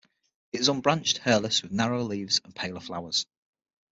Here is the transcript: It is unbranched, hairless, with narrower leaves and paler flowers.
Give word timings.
It 0.51 0.59
is 0.61 0.67
unbranched, 0.67 1.19
hairless, 1.19 1.61
with 1.61 1.71
narrower 1.71 2.01
leaves 2.01 2.41
and 2.43 2.55
paler 2.55 2.79
flowers. 2.79 3.27